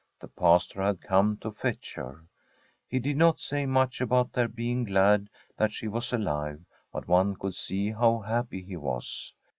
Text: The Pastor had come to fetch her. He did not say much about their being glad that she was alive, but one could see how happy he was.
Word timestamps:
The 0.19 0.29
Pastor 0.29 0.81
had 0.81 0.99
come 0.99 1.37
to 1.43 1.51
fetch 1.51 1.93
her. 1.93 2.25
He 2.87 2.97
did 2.97 3.17
not 3.17 3.39
say 3.39 3.67
much 3.67 4.01
about 4.01 4.33
their 4.33 4.47
being 4.47 4.83
glad 4.83 5.29
that 5.57 5.71
she 5.71 5.87
was 5.87 6.11
alive, 6.11 6.65
but 6.91 7.07
one 7.07 7.35
could 7.35 7.53
see 7.53 7.91
how 7.91 8.21
happy 8.21 8.63
he 8.63 8.77
was. 8.77 9.35